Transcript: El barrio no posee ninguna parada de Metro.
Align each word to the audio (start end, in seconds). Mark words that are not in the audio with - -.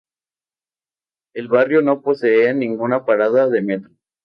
El 1.35 1.47
barrio 1.47 1.83
no 1.83 2.01
posee 2.01 2.55
ninguna 2.55 3.05
parada 3.05 3.47
de 3.49 3.61
Metro. 3.61 3.91